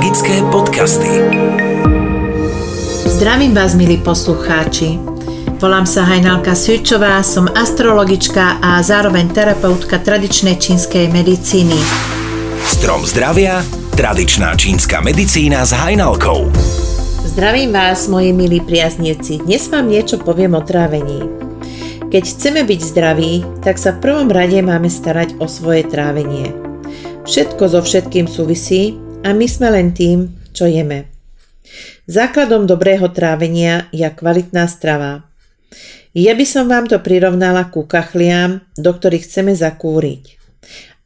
[0.00, 1.12] Magické podcasty.
[3.04, 4.96] Zdravím vás, milí poslucháči.
[5.60, 11.76] Volám sa Hajnalka Svičová, som astrologička a zároveň terapeutka tradičnej čínskej medicíny.
[12.64, 13.60] Strom zdravia,
[13.92, 16.48] tradičná čínska medicína s Hajnalkou.
[17.28, 19.44] Zdravím vás, moji milí priaznivci.
[19.44, 21.28] Dnes vám niečo poviem o trávení.
[22.08, 26.56] Keď chceme byť zdraví, tak sa v prvom rade máme starať o svoje trávenie.
[27.28, 31.12] Všetko so všetkým súvisí a my sme len tým, čo jeme.
[32.08, 35.28] Základom dobrého trávenia je kvalitná strava.
[36.16, 40.40] Ja by som vám to prirovnala ku kachliam, do ktorých chceme zakúriť.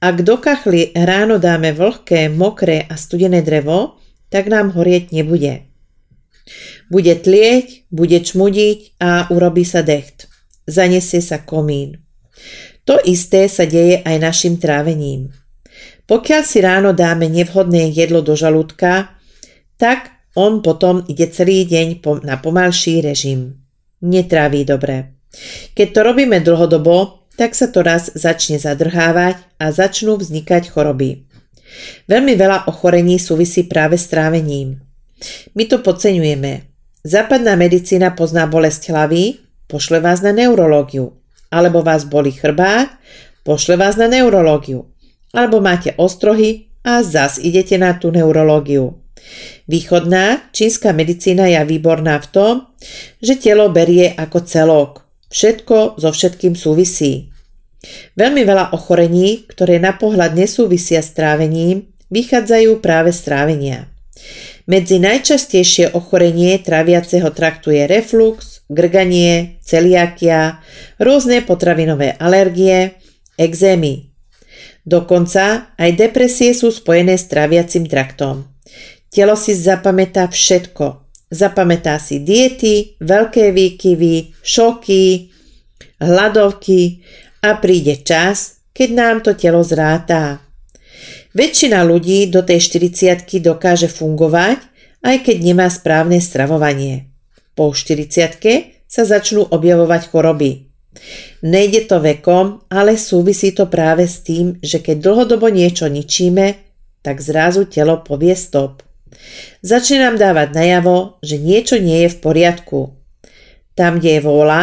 [0.00, 4.00] Ak do kachly ráno dáme vlhké, mokré a studené drevo,
[4.32, 5.68] tak nám horieť nebude.
[6.88, 10.28] Bude tlieť, bude čmudiť a urobí sa decht.
[10.64, 12.00] Zanesie sa komín.
[12.84, 15.32] To isté sa deje aj našim trávením.
[16.04, 19.16] Pokiaľ si ráno dáme nevhodné jedlo do žalúdka,
[19.80, 23.56] tak on potom ide celý deň na pomalší režim.
[24.04, 25.16] Netráví dobre.
[25.72, 31.24] Keď to robíme dlhodobo, tak sa to raz začne zadrhávať a začnú vznikať choroby.
[32.06, 34.78] Veľmi veľa ochorení súvisí práve s trávením.
[35.56, 36.68] My to podceňujeme.
[37.02, 41.16] Západná medicína pozná bolesť hlavy, pošle vás na neurológiu.
[41.50, 42.92] Alebo vás boli chrbát,
[43.42, 44.93] pošle vás na neurológiu
[45.34, 49.04] alebo máte ostrohy a zas idete na tú neurológiu.
[49.64, 52.54] Východná čínska medicína je výborná v tom,
[53.18, 54.92] že telo berie ako celok.
[55.32, 57.32] Všetko so všetkým súvisí.
[58.16, 63.78] Veľmi veľa ochorení, ktoré na pohľad nesúvisia s trávením, vychádzajú práve z trávenia.
[64.64, 70.64] Medzi najčastejšie ochorenie tráviaceho traktu je reflux, grganie, celiakia,
[70.96, 72.96] rôzne potravinové alergie,
[73.36, 74.13] exémy,
[74.84, 78.44] Dokonca aj depresie sú spojené s traviacim traktom.
[79.08, 81.00] Telo si zapamätá všetko.
[81.32, 85.32] Zapamätá si diety, veľké výkyvy, šoky,
[85.98, 87.00] hladovky
[87.40, 90.44] a príde čas, keď nám to telo zrátá.
[91.34, 94.62] Väčšina ľudí do tej 40 dokáže fungovať,
[95.02, 97.10] aj keď nemá správne stravovanie.
[97.58, 98.38] Po 40
[98.86, 100.63] sa začnú objavovať choroby.
[101.44, 106.56] Nejde to vekom, ale súvisí to práve s tým, že keď dlhodobo niečo ničíme,
[107.04, 108.80] tak zrazu telo povie stop.
[109.60, 112.80] Začne nám dávať najavo, že niečo nie je v poriadku.
[113.74, 114.62] Tam, kde je vôľa,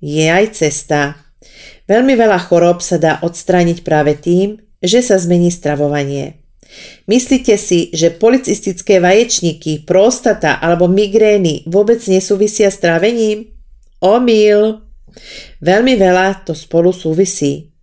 [0.00, 1.18] je aj cesta.
[1.84, 6.44] Veľmi veľa chorób sa dá odstrániť práve tým, že sa zmení stravovanie.
[7.06, 13.52] Myslíte si, že policistické vaječníky, prostata alebo migrény vôbec nesúvisia s trávením?
[14.00, 14.83] Omyl!
[15.62, 17.74] Veľmi veľa to spolu súvisí.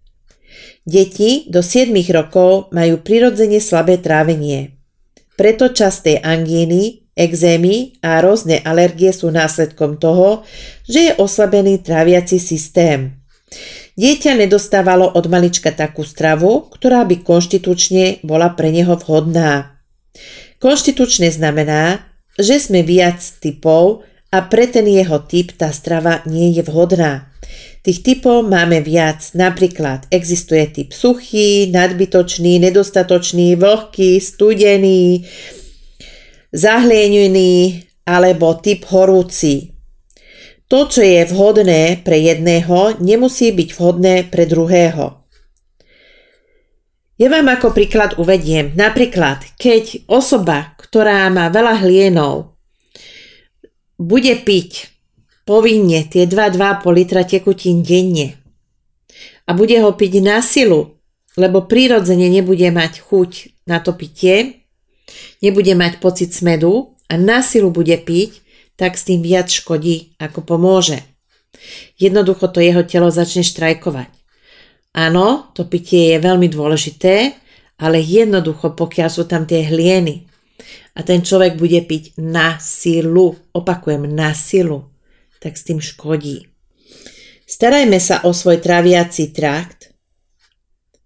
[0.82, 4.82] Deti do 7 rokov majú prirodzene slabé trávenie.
[5.38, 10.42] Preto časté angíny, exémy a rôzne alergie sú následkom toho,
[10.86, 13.22] že je oslabený tráviaci systém.
[14.00, 19.78] Dieťa nedostávalo od malička takú stravu, ktorá by konštitučne bola pre neho vhodná.
[20.58, 22.06] Konštitučne znamená,
[22.40, 27.28] že sme viac typov a pre ten jeho typ tá strava nie je vhodná.
[27.84, 35.28] Tých typov máme viac, napríklad existuje typ suchý, nadbytočný, nedostatočný, vlhký, studený,
[36.54, 39.76] zahlienený alebo typ horúci.
[40.72, 45.20] To, čo je vhodné pre jedného, nemusí byť vhodné pre druhého.
[47.20, 48.74] Ja vám ako príklad uvediem.
[48.80, 52.51] Napríklad, keď osoba, ktorá má veľa hlienov,
[54.02, 54.90] bude piť
[55.46, 58.42] povinne tie 2-2,5 litra tekutín denne
[59.46, 60.98] a bude ho piť na silu,
[61.38, 63.32] lebo prírodzene nebude mať chuť
[63.70, 64.66] na to pitie,
[65.46, 68.42] nebude mať pocit smedu a na silu bude piť,
[68.74, 71.06] tak s tým viac škodí, ako pomôže.
[72.02, 74.10] Jednoducho to jeho telo začne štrajkovať.
[74.98, 77.38] Áno, to pitie je veľmi dôležité,
[77.78, 80.31] ale jednoducho, pokiaľ sú tam tie hlieny,
[80.96, 84.92] a ten človek bude piť na silu, opakujem, na silu,
[85.42, 86.48] tak s tým škodí.
[87.48, 89.92] Starajme sa o svoj traviaci trakt,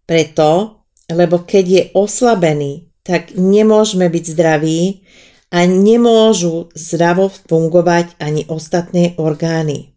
[0.06, 5.06] preto, lebo keď je oslabený, tak nemôžeme byť zdraví
[5.54, 9.96] a nemôžu zdravo fungovať ani ostatné orgány.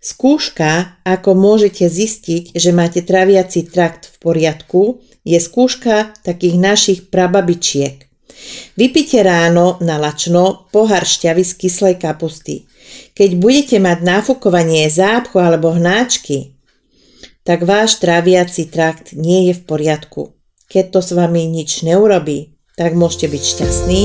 [0.00, 4.82] Skúška, ako môžete zistiť, že máte traviaci trakt v poriadku,
[5.28, 8.09] je skúška takých našich prababičiek.
[8.76, 12.64] Vypite ráno na lačno pohár šťavy z kyslej kapusty.
[13.14, 16.56] Keď budete mať náfukovanie zápchu alebo hnáčky,
[17.44, 20.22] tak váš tráviaci trakt nie je v poriadku.
[20.70, 24.02] Keď to s vami nič neurobí, tak môžete byť šťastní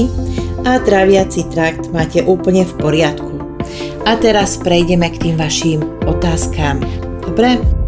[0.66, 3.36] a tráviaci trakt máte úplne v poriadku.
[4.06, 5.80] A teraz prejdeme k tým vašim
[6.10, 6.82] otázkam.
[7.22, 7.85] Dobre?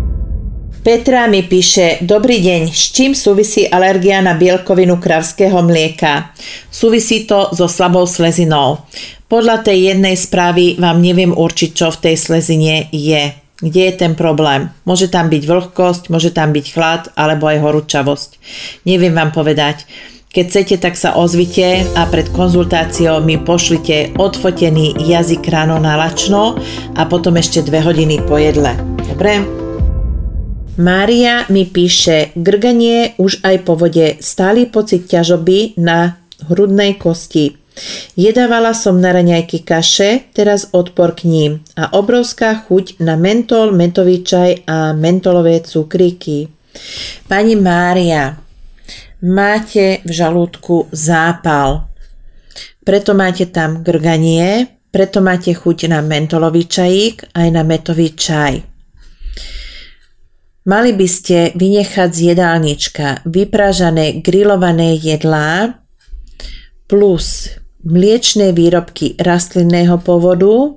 [0.87, 6.31] Petra mi píše, dobrý deň, s čím súvisí alergia na bielkovinu kravského mlieka?
[6.71, 8.87] Súvisí to so slabou slezinou.
[9.27, 13.35] Podľa tej jednej správy vám neviem určiť, čo v tej slezine je.
[13.59, 14.71] Kde je ten problém?
[14.87, 18.29] Môže tam byť vlhkosť, môže tam byť chlad alebo aj horúčavosť.
[18.87, 19.83] Neviem vám povedať.
[20.31, 26.55] Keď chcete, tak sa ozvite a pred konzultáciou mi pošlite odfotený jazyk ráno na lačno
[26.95, 28.71] a potom ešte dve hodiny po jedle.
[29.03, 29.66] Dobre?
[30.77, 36.21] Mária mi píše, grganie už aj po vode, stály pocit ťažoby na
[36.53, 37.57] hrudnej kosti.
[38.13, 44.21] Jedávala som na raňajky kaše, teraz odpor k ním a obrovská chuť na mentol, mentový
[44.21, 46.45] čaj a mentolové cukríky.
[47.25, 48.37] Pani Mária,
[49.25, 51.89] máte v žalúdku zápal.
[52.85, 58.77] Preto máte tam grganie, preto máte chuť na mentolový čajík aj na metový čaj.
[60.67, 65.79] Mali by ste vynechať z jedálnička vypražané grillované jedlá
[66.91, 67.55] plus
[67.87, 70.75] mliečné výrobky rastlinného povodu,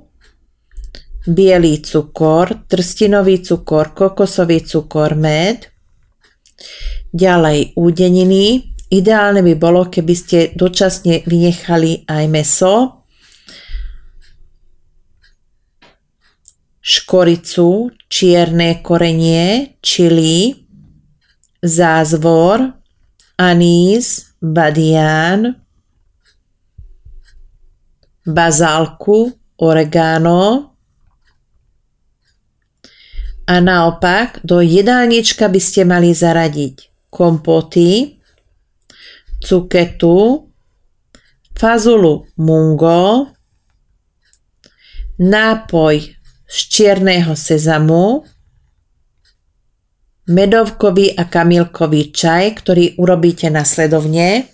[1.27, 5.67] bielý cukor, trstinový cukor, kokosový cukor, med,
[7.11, 8.71] ďalej údeniny.
[8.91, 13.00] Ideálne by bolo, keby ste dočasne vynechali aj meso,
[16.81, 20.65] škoricu, čierne korenie, čili,
[21.61, 22.73] zázvor,
[23.37, 25.61] anís, badián,
[28.25, 29.31] bazálku,
[29.61, 30.73] oregano
[33.45, 38.17] a naopak do jedálnička by ste mali zaradiť kompoty,
[39.43, 40.49] cuketu,
[41.53, 43.29] fazulu mungo,
[45.19, 46.20] nápoj
[46.51, 48.27] z čierneho sezamu,
[50.27, 54.51] medovkový a kamilkový čaj, ktorý urobíte nasledovne,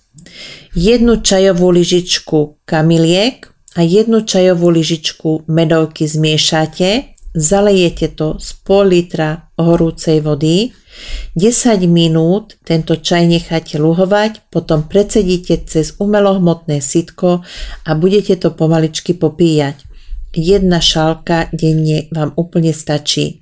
[0.77, 9.49] jednu čajovú lyžičku kamiliek a jednu čajovú lyžičku medovky zmiešate, zalejete to z pol litra
[9.57, 10.73] horúcej vody,
[11.37, 17.45] 10 minút tento čaj necháte luhovať, potom predsedíte cez umelohmotné sitko
[17.85, 19.86] a budete to pomaličky popíjať
[20.37, 23.41] jedna šálka denne vám úplne stačí.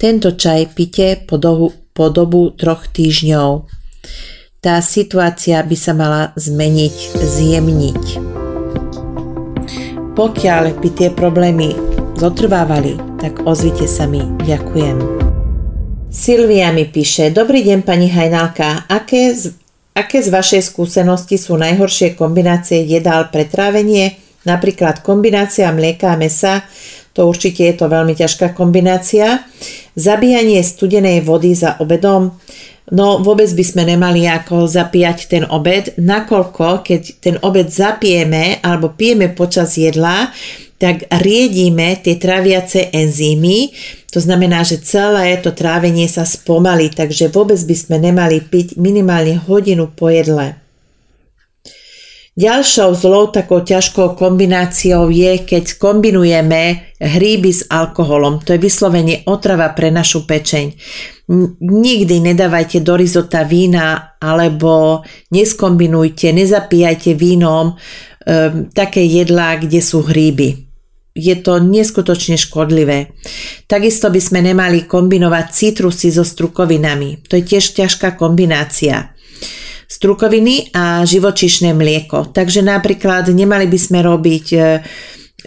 [0.00, 3.68] Tento čaj pite po dobu, po dobu troch týždňov.
[4.64, 8.04] Tá situácia by sa mala zmeniť, zjemniť.
[10.16, 11.76] Pokiaľ by tie problémy
[12.16, 14.22] zotrvávali, tak ozvite sa mi.
[14.44, 14.96] Ďakujem.
[16.12, 19.56] Silvia mi píše, dobrý deň pani Hajnálka, aké z,
[19.96, 24.20] aké z vašej skúsenosti sú najhoršie kombinácie jedál pre trávenie?
[24.42, 26.66] Napríklad kombinácia mlieka a mesa,
[27.12, 29.44] to určite je to veľmi ťažká kombinácia.
[29.92, 32.32] Zabíjanie studenej vody za obedom,
[32.90, 38.96] no vôbec by sme nemali ako zapíjať ten obed, nakoľko keď ten obed zapijeme alebo
[38.96, 40.32] pijeme počas jedla,
[40.82, 43.70] tak riedíme tie tráviace enzymy,
[44.10, 49.38] to znamená, že celé to trávenie sa spomalí, takže vôbec by sme nemali piť minimálne
[49.38, 50.61] hodinu po jedle.
[52.32, 58.40] Ďalšou zlou takou ťažkou kombináciou je, keď kombinujeme hríby s alkoholom.
[58.48, 60.72] To je vyslovene otrava pre našu pečeň.
[61.60, 67.76] Nikdy nedávajte do rizota vína alebo neskombinujte, nezapíjajte vínom um,
[68.72, 70.72] také jedlá, kde sú hríby
[71.12, 73.12] je to neskutočne škodlivé.
[73.68, 77.20] Takisto by sme nemali kombinovať citrusy so strukovinami.
[77.28, 79.12] To je tiež ťažká kombinácia
[79.92, 82.32] strukoviny a živočišné mlieko.
[82.32, 84.58] Takže napríklad nemali by sme robiť e,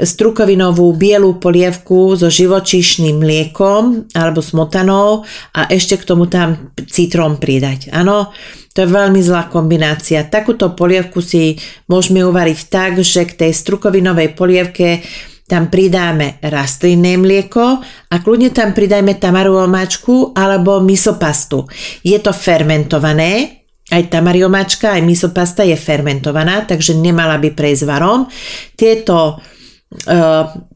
[0.06, 5.26] strukovinovú bielú polievku so živočíšnym mliekom alebo smotanou
[5.58, 7.90] a ešte k tomu tam citrom pridať.
[7.90, 8.30] Áno,
[8.78, 10.28] to je veľmi zlá kombinácia.
[10.30, 11.58] Takúto polievku si
[11.90, 15.02] môžeme uvariť tak, že k tej strukovinovej polievke
[15.46, 21.70] tam pridáme rastlinné mlieko a kľudne tam pridajme tamaru omáčku alebo misopastu.
[22.02, 28.26] Je to fermentované, aj tamariomačka, aj misopasta je fermentovaná, takže nemala by prejsť varom.
[28.74, 29.34] Tieto e,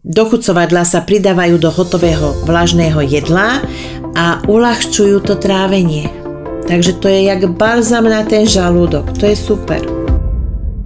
[0.06, 3.66] dochucovadla sa pridávajú do hotového vlažného jedla
[4.14, 6.06] a uľahčujú to trávenie.
[6.70, 9.18] Takže to je jak balzam na ten žalúdok.
[9.18, 9.99] To je super.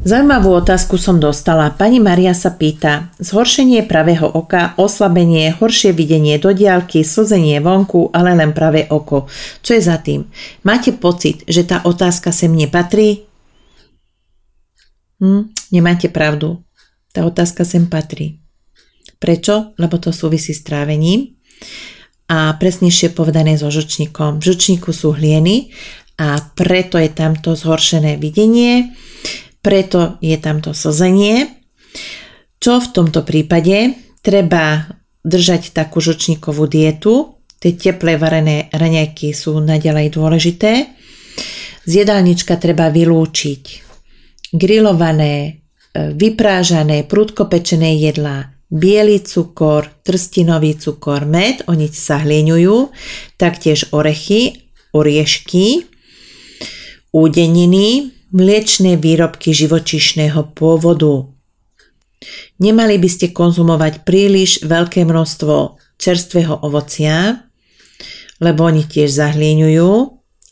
[0.03, 1.71] Zajímavú otázku som dostala.
[1.71, 8.35] Pani Maria sa pýta, zhoršenie pravého oka, oslabenie, horšie videnie do diálky, slzenie vonku, ale
[8.35, 9.31] len pravé oko.
[9.63, 10.27] Čo je za tým?
[10.67, 13.23] Máte pocit, že tá otázka sem nepatrí?
[15.23, 16.59] Hm, nemáte pravdu.
[17.15, 18.43] Tá otázka sem patrí.
[19.23, 19.71] Prečo?
[19.79, 21.39] Lebo to súvisí s trávením
[22.27, 24.43] a presnejšie povedané so žočníkom.
[24.43, 25.71] V žočníku sú hlieny
[26.19, 28.91] a preto je tamto zhoršené videnie,
[29.63, 31.47] preto je tamto slzenie.
[32.59, 33.95] Čo v tomto prípade?
[34.19, 34.85] Treba
[35.23, 40.71] držať takú žočníkovú dietu, tie teplé varené raňajky sú naďalej dôležité.
[41.87, 43.63] Z jedálnička treba vylúčiť
[44.53, 45.51] grillované, e,
[46.13, 52.91] vyprážané, prudko pečené jedlá, biely cukor, trstinový cukor, med, oni sa hlieňujú,
[53.39, 55.87] taktiež orechy, oriešky,
[57.13, 61.29] údeniny, mliečné výrobky živočišného pôvodu.
[62.57, 67.45] Nemali by ste konzumovať príliš veľké množstvo čerstvého ovocia,
[68.41, 69.91] lebo oni tiež zahlieňujú,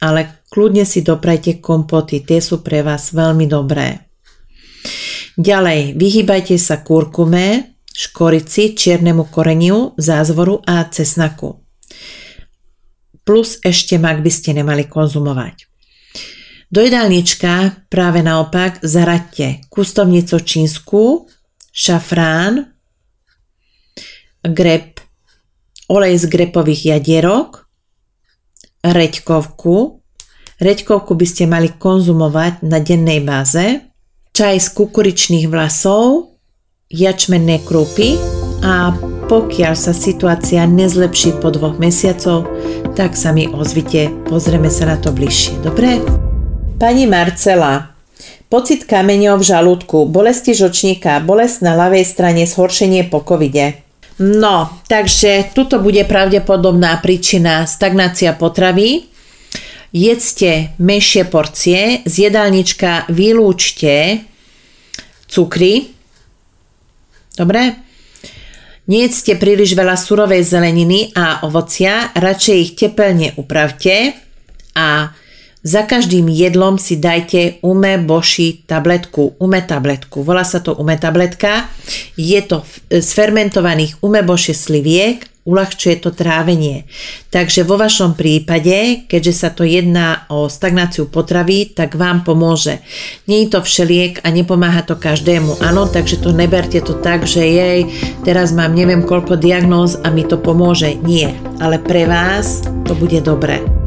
[0.05, 4.11] ale kľudne si doprajte kompoty, tie sú pre vás veľmi dobré.
[5.39, 11.63] Ďalej, vyhýbajte sa kurkume, škorici, čiernemu koreniu, zázvoru a cesnaku.
[13.23, 15.70] Plus ešte mak by ste nemali konzumovať.
[16.71, 21.27] Do jedálnička práve naopak zaraďte kustovnico čínsku,
[21.75, 22.71] šafrán,
[24.39, 25.03] grep,
[25.91, 27.67] olej z grepových jadierok,
[28.87, 29.99] reďkovku.
[30.63, 33.91] Reďkovku by ste mali konzumovať na dennej báze,
[34.31, 36.39] čaj z kukuričných vlasov,
[36.87, 38.15] jačmenné krúpy
[38.63, 38.95] a
[39.27, 42.47] pokiaľ sa situácia nezlepší po dvoch mesiacov,
[42.95, 45.59] tak sa mi ozvite, pozrieme sa na to bližšie.
[45.67, 46.30] Dobre?
[46.81, 47.93] Pani Marcela,
[48.49, 53.85] pocit kameňov v žalúdku, bolesti žočníka, bolesť na ľavej strane, zhoršenie po covide.
[54.17, 59.05] No, takže tuto bude pravdepodobná príčina stagnácia potravy.
[59.93, 64.25] Jedzte menšie porcie, z jedálnička vylúčte
[65.29, 65.85] cukry.
[67.37, 67.77] Dobre?
[68.89, 74.17] Nejedzte príliš veľa surovej zeleniny a ovocia, radšej ich tepelne upravte
[74.73, 75.20] a
[75.61, 80.25] za každým jedlom si dajte ume boši tabletku, ume tabletku.
[80.25, 81.69] Volá sa to ume tabletka.
[82.17, 86.85] Je to z fermentovaných ume boši sliviek, uľahčuje to trávenie.
[87.33, 92.81] Takže vo vašom prípade, keďže sa to jedná o stagnáciu potravy, tak vám pomôže.
[93.25, 95.61] Nie je to všeliek a nepomáha to každému.
[95.61, 97.79] Áno, takže to neberte to tak, že jej,
[98.21, 100.93] teraz mám neviem koľko diagnóz a mi to pomôže.
[101.01, 103.80] Nie, ale pre vás to bude dobré.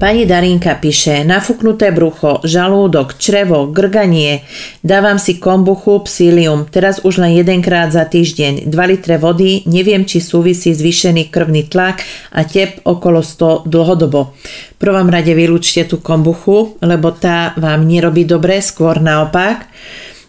[0.00, 4.48] Pani Darinka píše, nafúknuté brucho, žalúdok, črevo, grganie,
[4.80, 10.24] dávam si kombuchu, psílium, teraz už len jedenkrát za týždeň, 2 litre vody, neviem, či
[10.24, 12.00] súvisí zvýšený krvný tlak
[12.32, 14.32] a tep okolo 100 dlhodobo.
[14.80, 19.68] Prvom rade vylúčte tú kombuchu, lebo tá vám nerobí dobre, skôr naopak.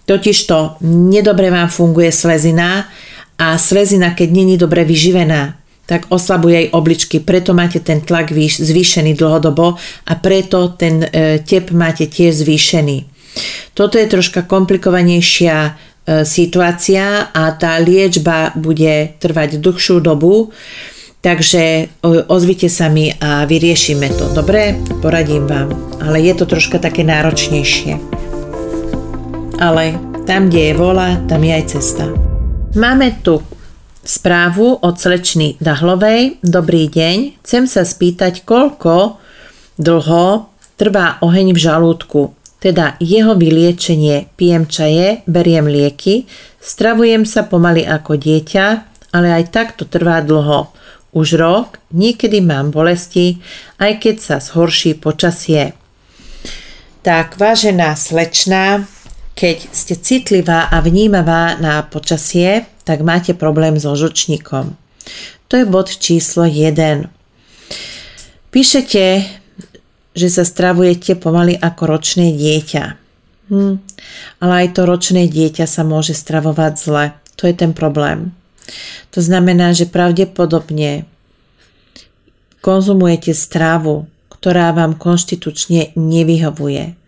[0.04, 2.92] Totižto nedobre vám funguje slezina
[3.40, 5.61] a slezina, keď není dobre vyživená,
[5.92, 9.76] tak oslabuje aj obličky, preto máte ten tlak výš, zvýšený dlhodobo
[10.08, 13.12] a preto ten e, tep máte tiež zvýšený.
[13.76, 15.72] Toto je troška komplikovanejšia e,
[16.24, 20.56] situácia a tá liečba bude trvať dlhšiu dobu,
[21.20, 21.92] takže
[22.32, 24.32] ozvite sa mi a vyriešime to.
[24.32, 28.00] Dobre, poradím vám, ale je to troška také náročnejšie.
[29.60, 32.08] Ale tam, kde je vola, tam je aj cesta.
[32.80, 33.44] Máme tu
[34.02, 36.42] správu od slečny Dahlovej.
[36.42, 39.22] Dobrý deň, chcem sa spýtať, koľko
[39.78, 44.34] dlho trvá oheň v žalúdku, teda jeho vyliečenie.
[44.34, 46.26] Pijem čaje, beriem lieky,
[46.58, 48.66] stravujem sa pomaly ako dieťa,
[49.14, 50.74] ale aj tak to trvá dlho.
[51.14, 53.38] Už rok, niekedy mám bolesti,
[53.78, 55.78] aj keď sa zhorší počasie.
[57.02, 58.86] Tak, vážená slečná,
[59.42, 64.78] keď ste citlivá a vnímavá na počasie, tak máte problém so žočníkom.
[65.50, 67.10] To je bod číslo 1.
[68.54, 69.04] Píšete,
[70.14, 72.84] že sa stravujete pomaly ako ročné dieťa.
[73.50, 73.82] Hm.
[74.46, 77.06] Ale aj to ročné dieťa sa môže stravovať zle.
[77.42, 78.38] To je ten problém.
[79.10, 81.10] To znamená, že pravdepodobne
[82.62, 87.01] konzumujete stravu, ktorá vám konštitučne nevyhovuje.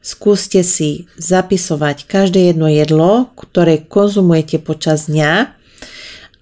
[0.00, 5.52] Skúste si zapisovať každé jedno jedlo, ktoré konzumujete počas dňa.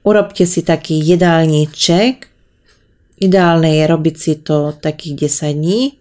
[0.06, 2.30] Urobte si taký jedálniček.
[3.18, 5.98] Ideálne je robiť si to takých 10 dní.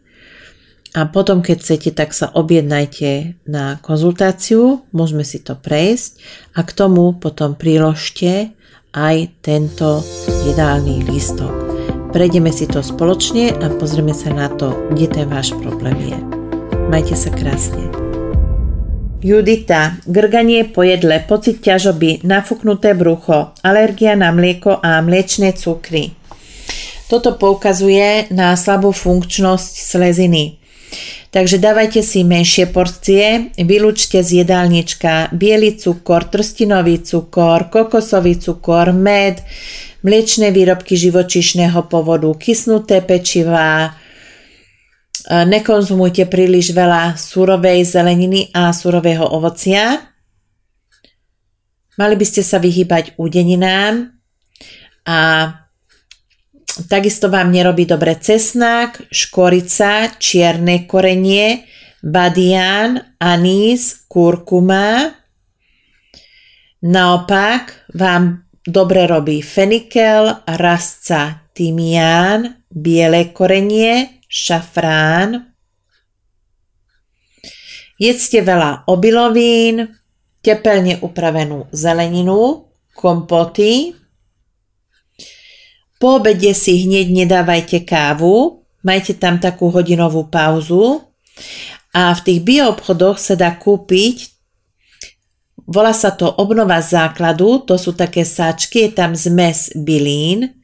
[0.94, 6.22] A potom, keď chcete, tak sa objednajte na konzultáciu, môžeme si to prejsť
[6.58, 8.54] a k tomu potom priložte
[8.94, 10.02] aj tento
[10.46, 11.54] jedálny lístok.
[12.14, 16.37] Prejdeme si to spoločne a pozrieme sa na to, kde ten váš problém je.
[16.88, 17.84] Majte sa krásne.
[19.20, 26.15] Judita, grganie po jedle, pocit ťažoby, nafúknuté brucho, alergia na mlieko a mliečne cukry.
[27.12, 30.63] Toto poukazuje na slabú funkčnosť sleziny.
[31.27, 39.44] Takže dávajte si menšie porcie, vylúčte z jedálnička biely cukor, trstinový cukor, kokosový cukor, med,
[40.08, 43.91] mliečne výrobky živočišného povodu, kysnuté pečivá,
[45.27, 50.15] nekonzumujte príliš veľa surovej zeleniny a surového ovocia.
[51.98, 54.13] Mali by ste sa vyhýbať údeninám
[55.03, 55.19] a
[56.88, 61.65] takisto vám nerobí dobre cesnak, škorica, čierne korenie,
[62.05, 65.12] badian, anís, kurkuma.
[66.86, 75.55] Naopak vám dobre robí fenikel, rastca, tymián, biele korenie, šafrán.
[77.98, 79.89] Jedzte veľa obilovín,
[80.46, 83.98] tepelne upravenú zeleninu, kompoty.
[85.98, 91.01] Po obede si hneď nedávajte kávu, majte tam takú hodinovú pauzu
[91.89, 94.38] a v tých bioobchodoch sa dá kúpiť
[95.67, 100.57] Volá sa to obnova základu, to sú také sáčky, je tam zmes bylín,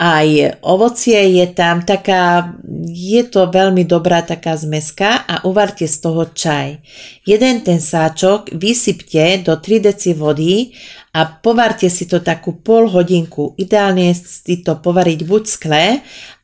[0.00, 2.56] aj ovocie je tam taká,
[2.88, 6.80] je to veľmi dobrá taká zmeska a uvarte z toho čaj.
[7.28, 10.72] Jeden ten sáčok vysypte do 3 deci vody
[11.12, 13.52] a povarte si to takú pol hodinku.
[13.60, 15.84] Ideálne si to povariť buď v skle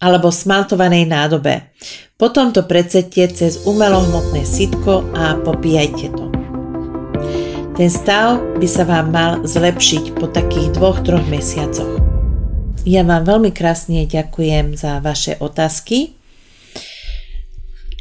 [0.05, 1.73] alebo smaltovanej nádobe.
[2.21, 6.29] Potom to predsete cez umelohmotné sitko a popíjajte to.
[7.77, 12.16] Ten stav by sa vám mal zlepšiť po takých dvoch, troch mesiacoch.
[12.87, 16.15] Ja vám veľmi krásne ďakujem za vaše otázky.